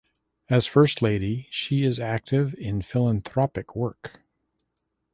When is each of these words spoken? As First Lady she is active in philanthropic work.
As 0.49 0.65
First 0.65 1.03
Lady 1.03 1.45
she 1.51 1.83
is 1.83 1.99
active 1.99 2.55
in 2.55 2.81
philanthropic 2.81 3.75
work. 3.75 4.21